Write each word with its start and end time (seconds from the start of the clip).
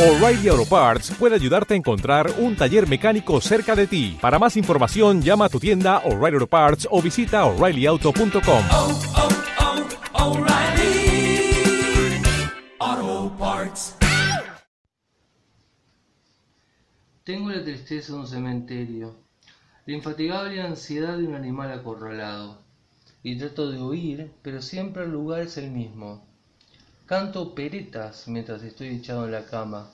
O'Reilly 0.00 0.48
Auto 0.48 0.64
Parts 0.64 1.10
puede 1.10 1.34
ayudarte 1.34 1.74
a 1.74 1.76
encontrar 1.76 2.32
un 2.38 2.56
taller 2.56 2.88
mecánico 2.88 3.38
cerca 3.38 3.76
de 3.76 3.86
ti. 3.86 4.16
Para 4.18 4.38
más 4.38 4.56
información, 4.56 5.20
llama 5.20 5.44
a 5.44 5.48
tu 5.50 5.60
tienda 5.60 5.98
O'Reilly 6.06 6.36
Auto 6.36 6.46
Parts 6.46 6.88
o 6.90 7.02
visita 7.02 7.44
oreillyauto.com. 7.44 8.64
oh, 8.72 9.00
oh, 12.80 13.36
Parts. 13.38 13.96
Tengo 17.22 17.50
la 17.50 17.62
tristeza 17.62 18.14
de 18.14 18.20
un 18.20 18.26
cementerio, 18.26 19.16
la 19.84 19.94
infatigable 19.94 20.62
ansiedad 20.62 21.18
de 21.18 21.26
un 21.26 21.34
animal 21.34 21.72
acorralado, 21.72 22.62
y 23.22 23.36
trato 23.36 23.70
de 23.70 23.82
huir, 23.82 24.32
pero 24.40 24.62
siempre 24.62 25.04
el 25.04 25.10
lugar 25.10 25.42
es 25.42 25.58
el 25.58 25.70
mismo. 25.70 26.29
Canto 27.10 27.56
peretas 27.56 28.28
mientras 28.28 28.62
estoy 28.62 28.90
echado 28.90 29.24
en 29.24 29.32
la 29.32 29.44
cama 29.44 29.90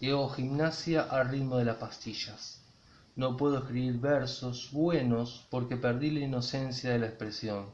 y 0.00 0.10
hago 0.10 0.28
gimnasia 0.28 1.00
al 1.00 1.30
ritmo 1.30 1.56
de 1.56 1.64
las 1.64 1.76
pastillas. 1.76 2.62
No 3.16 3.38
puedo 3.38 3.60
escribir 3.60 3.98
versos 3.98 4.70
buenos 4.70 5.46
porque 5.48 5.78
perdí 5.78 6.10
la 6.10 6.20
inocencia 6.20 6.90
de 6.90 6.98
la 6.98 7.06
expresión. 7.06 7.70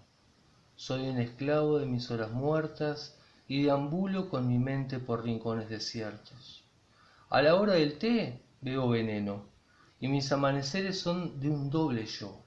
Soy 0.76 1.08
un 1.08 1.18
esclavo 1.18 1.80
de 1.80 1.86
mis 1.86 2.08
horas 2.12 2.30
muertas 2.30 3.18
y 3.48 3.64
deambulo 3.64 4.28
con 4.28 4.46
mi 4.46 4.60
mente 4.60 5.00
por 5.00 5.24
rincones 5.24 5.68
desiertos. 5.68 6.62
A 7.30 7.42
la 7.42 7.56
hora 7.56 7.72
del 7.72 7.98
té 7.98 8.44
bebo 8.60 8.90
veneno 8.90 9.42
y 9.98 10.06
mis 10.06 10.30
amaneceres 10.30 11.00
son 11.00 11.40
de 11.40 11.50
un 11.50 11.68
doble 11.68 12.06
yo. 12.06 12.44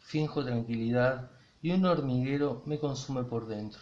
Finjo 0.00 0.44
tranquilidad 0.44 1.30
y 1.62 1.70
un 1.70 1.86
hormiguero 1.86 2.62
me 2.66 2.78
consume 2.78 3.24
por 3.24 3.46
dentro. 3.48 3.80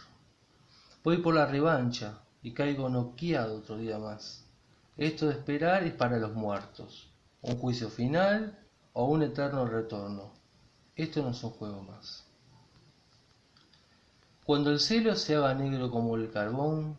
Voy 1.07 1.19
por 1.19 1.37
la 1.37 1.47
revancha 1.47 2.19
y 2.43 2.51
caigo 2.51 2.89
noqueado 2.89 3.59
otro 3.59 3.79
día 3.79 3.97
más. 3.97 4.45
Esto 4.97 5.27
de 5.27 5.35
esperar 5.35 5.85
es 5.85 5.93
para 5.93 6.19
los 6.19 6.35
muertos. 6.35 7.09
Un 7.43 7.59
juicio 7.59 7.89
final 7.91 8.59
o 8.93 9.05
un 9.05 9.23
eterno 9.23 9.67
retorno. 9.67 10.33
Esto 10.97 11.23
no 11.23 11.31
es 11.31 11.45
un 11.45 11.51
juego 11.51 11.81
más. 11.85 12.27
Cuando 14.45 14.73
el 14.73 14.81
cielo 14.81 15.15
se 15.15 15.37
haga 15.37 15.55
negro 15.55 15.93
como 15.93 16.17
el 16.17 16.29
carbón, 16.33 16.97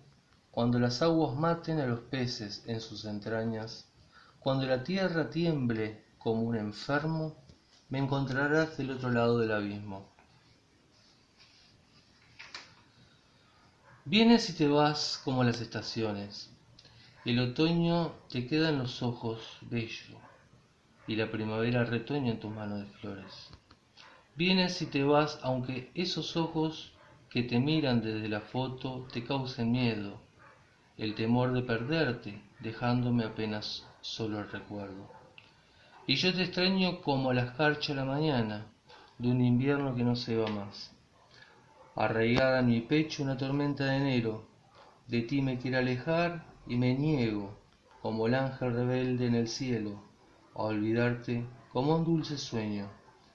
cuando 0.51 0.79
las 0.79 1.01
aguas 1.01 1.35
maten 1.35 1.81
a 1.81 1.85
los 1.85 1.99
peces 1.99 2.63
en 2.65 2.79
sus 2.79 3.03
entrañas, 3.03 3.89
cuando 4.39 4.65
la 4.67 4.85
tierra 4.85 5.29
tiemble 5.29 6.01
como 6.17 6.43
un 6.43 6.55
enfermo, 6.55 7.35
me 7.89 7.99
encontrarás 7.99 8.77
del 8.77 8.91
otro 8.91 9.11
lado 9.11 9.39
del 9.39 9.51
abismo. 9.51 10.16
Vienes 14.09 14.49
y 14.49 14.53
te 14.53 14.69
vas 14.69 15.19
como 15.25 15.43
las 15.43 15.59
estaciones. 15.59 16.49
El 17.25 17.39
otoño 17.39 18.13
te 18.29 18.47
queda 18.47 18.69
en 18.69 18.77
los 18.77 19.03
ojos 19.03 19.57
bello 19.63 20.17
y 21.07 21.17
la 21.17 21.29
primavera 21.29 21.83
retoña 21.83 22.31
en 22.31 22.39
tus 22.39 22.49
manos 22.49 22.79
de 22.79 22.85
flores. 22.85 23.49
Vienes 24.37 24.81
y 24.81 24.85
te 24.85 25.03
vas 25.03 25.37
aunque 25.43 25.91
esos 25.93 26.37
ojos 26.37 26.93
que 27.29 27.43
te 27.43 27.59
miran 27.59 27.99
desde 28.01 28.29
la 28.29 28.39
foto 28.39 29.05
te 29.11 29.25
causen 29.25 29.73
miedo, 29.73 30.21
el 30.95 31.13
temor 31.13 31.51
de 31.51 31.63
perderte, 31.63 32.41
dejándome 32.61 33.25
apenas 33.25 33.85
solo 33.99 34.39
el 34.39 34.49
recuerdo. 34.49 35.11
Y 36.07 36.15
yo 36.15 36.33
te 36.33 36.43
extraño 36.43 37.01
como 37.01 37.33
la 37.33 37.43
escarcha 37.43 37.91
a 37.91 37.97
la 37.97 38.05
mañana 38.05 38.67
de 39.17 39.27
un 39.27 39.43
invierno 39.43 39.93
que 39.95 40.03
no 40.05 40.15
se 40.15 40.37
va 40.37 40.47
más 40.47 40.96
arraigada 41.97 42.59
en 42.59 42.67
mi 42.67 42.81
pecho 42.81 43.23
una 43.23 43.37
tormenta 43.37 43.85
de 43.85 43.97
enero. 43.97 44.45
De 45.07 45.21
ti 45.21 45.41
me 45.41 45.57
quiero 45.57 45.79
alejar 45.79 46.45
y 46.67 46.75
me 46.77 46.93
niego, 46.93 47.57
como 48.03 48.27
el 48.27 48.35
ángel 48.35 48.73
rebelde 48.73 49.25
en 49.25 49.33
el 49.33 49.47
cielo, 49.47 49.99
a 50.53 50.63
olvidarte 50.63 51.43
como 51.73 51.95
un 51.95 52.05
dulce 52.05 52.37
sueño. 52.37 52.87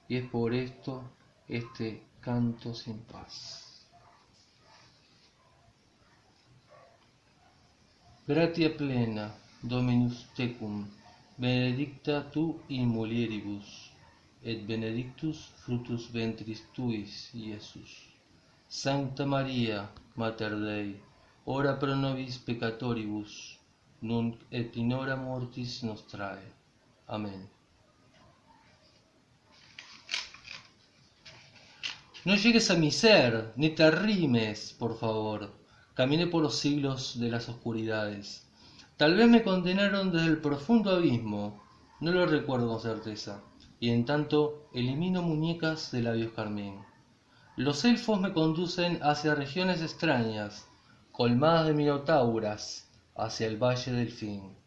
Y 0.07 0.15
es 0.15 0.29
por 0.29 0.53
esto 0.53 1.03
este 1.49 2.03
canto 2.21 2.73
sin 2.73 2.99
paz. 2.99 3.85
Gratia 8.25 8.77
plena, 8.77 9.35
Dominus 9.61 10.29
tecum, 10.35 10.87
benedicta 11.37 12.31
tu 12.31 12.61
in 12.69 12.87
mulieribus, 12.87 13.91
et 14.41 14.65
benedictus 14.65 15.51
fructus 15.65 16.09
ventris 16.13 16.63
tuis, 16.73 17.29
Iesus. 17.33 18.12
Sancta 18.75 19.23
Maria, 19.27 19.91
Mater 20.15 20.55
Dei, 20.57 20.99
ora 21.45 21.75
pro 21.77 21.93
nobis 21.95 22.39
peccatoribus, 22.39 23.59
nunc 24.01 24.39
et 24.49 24.77
in 24.81 24.93
hora 24.93 25.15
mortis 25.15 25.83
nostrae. 25.83 26.47
Amén. 27.05 27.43
No 32.25 32.33
llegues 32.35 32.71
a 32.71 32.75
mi 32.75 32.89
ser, 32.89 33.53
ni 33.57 33.69
te 33.69 33.83
arrimes, 33.83 34.73
por 34.79 34.97
favor. 34.97 35.53
Caminé 35.93 36.25
por 36.25 36.41
los 36.41 36.57
siglos 36.57 37.19
de 37.19 37.29
las 37.29 37.49
oscuridades. 37.49 38.47
Tal 38.97 39.13
vez 39.15 39.29
me 39.29 39.43
condenaron 39.43 40.11
desde 40.11 40.29
el 40.29 40.41
profundo 40.41 40.95
abismo, 40.95 41.61
no 41.99 42.11
lo 42.11 42.25
recuerdo 42.25 42.69
con 42.69 42.81
certeza, 42.81 43.43
y 43.79 43.91
en 43.91 44.03
tanto 44.05 44.67
elimino 44.73 45.21
muñecas 45.21 45.91
de 45.91 46.01
labios 46.01 46.31
carmín. 46.33 46.79
Los 47.55 47.85
elfos 47.85 48.19
me 48.19 48.33
conducen 48.33 48.99
hacia 49.03 49.35
regiones 49.35 49.79
extrañas, 49.83 50.67
colmadas 51.11 51.67
de 51.67 51.75
minotauras, 51.75 52.89
hacia 53.15 53.45
el 53.45 53.57
valle 53.57 53.91
del 53.91 54.09
fin. 54.09 54.57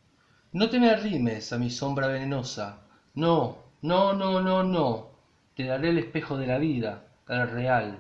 No 0.52 0.70
te 0.70 0.78
me 0.78 0.90
arrimes 0.90 1.52
a 1.52 1.58
mi 1.58 1.68
sombra 1.68 2.06
venenosa. 2.06 2.78
No, 3.12 3.58
no, 3.82 4.12
no, 4.12 4.40
no, 4.40 4.62
no. 4.62 5.08
Te 5.56 5.64
daré 5.64 5.88
el 5.88 5.98
espejo 5.98 6.36
de 6.36 6.46
la 6.46 6.58
vida, 6.58 7.02
el 7.28 7.50
real. 7.50 7.98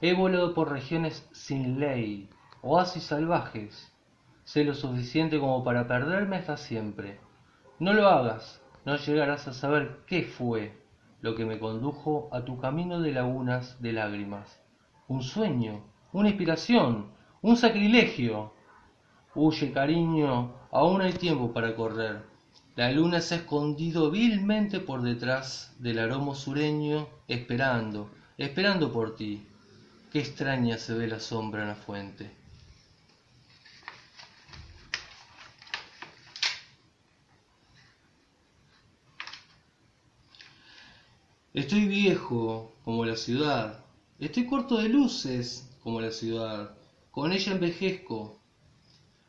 He 0.00 0.14
volado 0.14 0.54
por 0.54 0.72
regiones 0.72 1.28
sin 1.32 1.78
ley, 1.78 2.30
oasis 2.62 3.02
salvajes. 3.02 3.92
Sé 4.44 4.64
lo 4.64 4.72
suficiente 4.72 5.38
como 5.38 5.62
para 5.62 5.86
perderme 5.86 6.36
hasta 6.36 6.56
siempre. 6.56 7.20
No 7.78 7.92
lo 7.92 8.08
hagas, 8.08 8.62
no 8.86 8.96
llegarás 8.96 9.46
a 9.46 9.52
saber 9.52 9.98
qué 10.06 10.22
fue 10.22 10.85
lo 11.20 11.34
que 11.34 11.44
me 11.44 11.58
condujo 11.58 12.28
a 12.32 12.44
tu 12.44 12.58
camino 12.58 13.00
de 13.00 13.12
lagunas 13.12 13.80
de 13.80 13.92
lágrimas. 13.92 14.60
Un 15.08 15.22
sueño, 15.22 15.82
una 16.12 16.28
inspiración, 16.28 17.06
un 17.42 17.56
sacrilegio. 17.56 18.52
Huye, 19.34 19.72
cariño, 19.72 20.52
aún 20.70 21.00
hay 21.00 21.12
tiempo 21.12 21.52
para 21.52 21.74
correr. 21.76 22.22
La 22.74 22.90
luna 22.90 23.20
se 23.20 23.34
ha 23.34 23.38
escondido 23.38 24.10
vilmente 24.10 24.80
por 24.80 25.02
detrás 25.02 25.74
del 25.78 25.98
aromo 25.98 26.34
sureño, 26.34 27.08
esperando, 27.28 28.10
esperando 28.36 28.92
por 28.92 29.16
ti. 29.16 29.46
Qué 30.12 30.20
extraña 30.20 30.76
se 30.76 30.94
ve 30.94 31.08
la 31.08 31.20
sombra 31.20 31.62
en 31.62 31.68
la 31.68 31.74
fuente. 31.74 32.45
Estoy 41.56 41.86
viejo, 41.86 42.74
como 42.84 43.06
la 43.06 43.16
ciudad. 43.16 43.82
Estoy 44.18 44.44
corto 44.44 44.76
de 44.76 44.90
luces, 44.90 45.74
como 45.82 46.02
la 46.02 46.10
ciudad. 46.10 46.76
Con 47.10 47.32
ella 47.32 47.52
envejezco. 47.52 48.38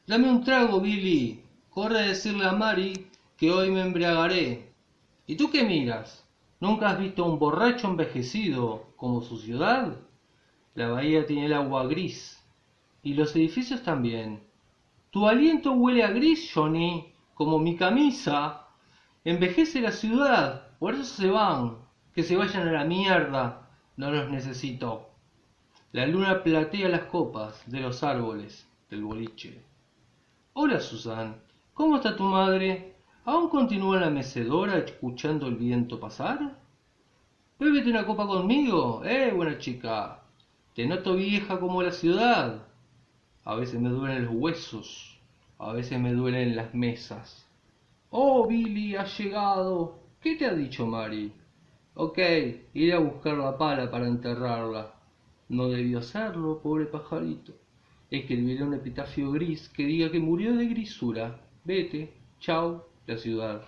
Dame 0.06 0.30
un 0.30 0.44
trago, 0.44 0.82
Billy. 0.82 1.42
Corre 1.70 2.00
a 2.00 2.08
decirle 2.08 2.46
a 2.46 2.52
Mari 2.52 3.08
que 3.38 3.50
hoy 3.50 3.72
me 3.72 3.80
embriagaré. 3.80 4.74
¿Y 5.26 5.38
tú 5.38 5.50
qué 5.50 5.64
miras? 5.64 6.28
¿Nunca 6.60 6.90
has 6.90 7.00
visto 7.00 7.24
a 7.24 7.30
un 7.30 7.40
borracho 7.40 7.88
envejecido 7.88 8.88
como 8.98 9.22
su 9.22 9.38
ciudad? 9.38 9.96
La 10.76 10.90
bahía 10.90 11.26
tiene 11.26 11.46
el 11.46 11.54
agua 11.54 11.88
gris. 11.88 12.44
Y 13.04 13.14
los 13.14 13.34
edificios 13.38 13.84
también. 13.84 14.44
Tu 15.12 15.26
aliento 15.26 15.72
huele 15.72 16.04
a 16.04 16.12
gris, 16.12 16.52
Johnny, 16.54 17.14
como 17.36 17.57
mi 17.57 17.78
camisa. 17.78 18.68
Envejece 19.24 19.80
la 19.80 19.94
ciudad, 19.94 20.78
por 20.78 20.94
eso 20.94 21.06
se 21.06 21.28
van. 21.28 21.87
Que 22.18 22.24
se 22.24 22.36
vayan 22.36 22.68
a 22.68 22.72
la 22.72 22.84
mierda, 22.84 23.69
no 23.96 24.10
los 24.10 24.28
necesito. 24.31 25.08
La 25.92 26.08
luna 26.08 26.42
platea 26.42 26.90
las 26.90 27.04
copas 27.04 27.62
de 27.69 27.80
los 27.80 28.02
árboles 28.02 28.68
del 28.90 29.04
boliche. 29.04 29.62
Hola, 30.54 30.80
Susan. 30.80 31.36
¿Cómo 31.75 31.98
está 31.98 32.16
tu 32.16 32.24
madre? 32.24 32.96
¿Aún 33.24 33.50
continúa 33.50 34.00
la 34.00 34.10
mecedora 34.10 34.80
escuchando 34.80 35.46
el 35.46 35.58
viento 35.58 36.00
pasar? 36.00 36.58
Bébete 37.60 37.92
una 37.92 38.08
copa 38.08 38.25
conmigo, 38.25 39.04
eh, 39.06 39.31
buena 39.31 39.60
chica. 39.60 40.24
Te 40.74 40.88
noto 40.88 41.13
vieja 41.13 41.60
como 41.60 41.84
la 41.84 41.92
ciudad. 41.92 42.66
A 43.46 43.54
veces 43.54 43.80
me 43.80 43.90
duelen 43.90 44.25
los 44.25 44.34
huesos, 44.34 45.20
a 45.60 45.72
veces 45.72 46.00
me 46.00 46.13
duelen 46.13 46.56
las 46.56 46.74
mesas. 46.74 47.48
Oh, 48.10 48.48
Billy, 48.48 48.96
ha 48.96 49.06
llegado. 49.06 50.00
¿Qué 50.20 50.36
te 50.36 50.48
ha 50.48 50.56
dicho 50.56 50.88
Mari? 50.88 51.31
Ok, 52.00 52.20
iré 52.76 52.94
a 52.94 53.00
buscar 53.00 53.36
la 53.40 53.58
pala 53.58 53.90
para 53.90 54.08
enterrarla. 54.08 54.94
No 55.50 55.68
debió 55.68 55.98
hacerlo, 55.98 56.62
pobre 56.62 56.86
pajarito. 56.86 57.54
Escribiré 58.12 58.64
un 58.64 58.76
epitafio 58.76 59.32
gris 59.32 59.68
que 59.70 59.84
diga 59.84 60.12
que 60.12 60.20
murió 60.20 60.56
de 60.56 60.68
grisura. 60.68 61.42
Vete, 61.64 62.14
chau, 62.40 62.84
la 63.08 63.18
ciudad. 63.18 63.66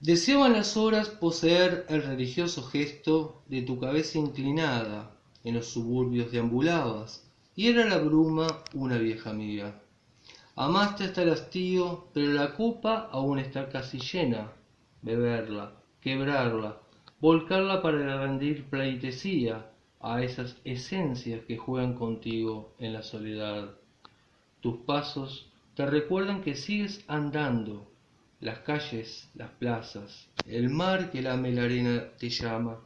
Deseaban 0.00 0.54
las 0.54 0.76
horas 0.76 1.08
poseer 1.08 1.86
el 1.88 2.02
religioso 2.02 2.64
gesto 2.64 3.44
de 3.46 3.62
tu 3.62 3.78
cabeza 3.78 4.18
inclinada, 4.18 5.16
en 5.44 5.54
los 5.54 5.66
suburbios 5.66 6.32
deambulabas, 6.32 7.25
y 7.56 7.68
era 7.68 7.86
la 7.86 7.96
bruma 7.96 8.46
una 8.74 8.98
vieja 8.98 9.30
amiga. 9.30 9.80
Amaste 10.56 11.04
hasta 11.04 11.22
el 11.22 11.30
hastío, 11.30 12.08
pero 12.12 12.32
la 12.32 12.54
copa 12.54 13.08
aún 13.10 13.38
está 13.38 13.70
casi 13.70 13.98
llena. 13.98 14.52
Beberla, 15.00 15.72
quebrarla, 16.02 16.76
volcarla 17.18 17.80
para 17.80 18.20
rendir 18.20 18.66
pleitesía 18.66 19.70
a 20.00 20.22
esas 20.22 20.58
esencias 20.64 21.46
que 21.46 21.56
juegan 21.56 21.94
contigo 21.94 22.74
en 22.78 22.92
la 22.92 23.02
soledad. 23.02 23.70
Tus 24.60 24.76
pasos 24.80 25.50
te 25.74 25.86
recuerdan 25.86 26.42
que 26.42 26.56
sigues 26.56 27.04
andando, 27.08 27.90
las 28.40 28.58
calles, 28.60 29.30
las 29.34 29.50
plazas, 29.52 30.28
el 30.46 30.68
mar 30.68 31.10
que 31.10 31.22
lame 31.22 31.52
la 31.52 31.62
arena 31.62 32.04
te 32.18 32.28
llama, 32.28 32.80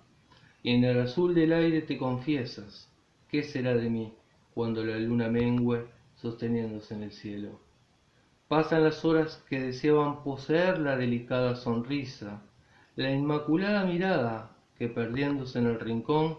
y 0.62 0.74
en 0.74 0.84
el 0.84 1.00
azul 1.00 1.34
del 1.34 1.52
aire 1.52 1.82
te 1.82 1.98
confiesas, 1.98 2.88
¿qué 3.28 3.42
será 3.42 3.74
de 3.74 3.90
mí 3.90 4.12
cuando 4.54 4.84
la 4.84 4.98
luna 4.98 5.28
mengüe 5.28 5.86
sosteniéndose 6.16 6.94
en 6.94 7.02
el 7.02 7.12
cielo? 7.12 7.60
Pasan 8.48 8.84
las 8.84 9.04
horas 9.04 9.44
que 9.48 9.60
deseaban 9.60 10.22
poseer 10.22 10.78
la 10.78 10.96
delicada 10.96 11.56
sonrisa, 11.56 12.42
la 12.96 13.10
inmaculada 13.10 13.84
mirada 13.84 14.56
que 14.76 14.88
perdiéndose 14.88 15.58
en 15.58 15.66
el 15.66 15.80
rincón, 15.80 16.38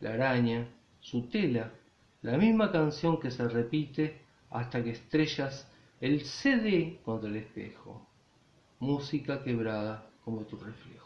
la 0.00 0.14
araña, 0.14 0.68
su 1.00 1.28
tela, 1.28 1.72
la 2.22 2.36
misma 2.36 2.72
canción 2.72 3.18
que 3.18 3.30
se 3.30 3.48
repite 3.48 4.20
hasta 4.50 4.82
que 4.82 4.90
estrellas 4.90 5.70
el 6.00 6.22
CD 6.24 7.00
contra 7.04 7.28
el 7.28 7.36
espejo 7.36 8.06
música 8.78 9.42
quebrada 9.42 10.06
como 10.24 10.42
tu 10.42 10.56
reflejo. 10.56 11.05